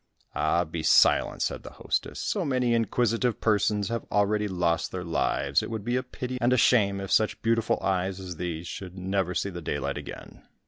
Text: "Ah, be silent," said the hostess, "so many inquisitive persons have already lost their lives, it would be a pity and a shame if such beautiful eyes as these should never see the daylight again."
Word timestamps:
"Ah, 0.33 0.63
be 0.63 0.81
silent," 0.81 1.43
said 1.43 1.61
the 1.61 1.73
hostess, 1.73 2.19
"so 2.19 2.43
many 2.43 2.73
inquisitive 2.73 3.39
persons 3.39 3.89
have 3.89 4.03
already 4.11 4.47
lost 4.47 4.91
their 4.91 5.03
lives, 5.03 5.61
it 5.61 5.69
would 5.69 5.85
be 5.85 5.95
a 5.95 6.01
pity 6.01 6.39
and 6.41 6.51
a 6.51 6.57
shame 6.57 6.99
if 6.99 7.11
such 7.11 7.39
beautiful 7.43 7.79
eyes 7.83 8.19
as 8.19 8.37
these 8.37 8.65
should 8.65 8.97
never 8.97 9.35
see 9.35 9.51
the 9.51 9.61
daylight 9.61 9.99
again." 9.99 10.41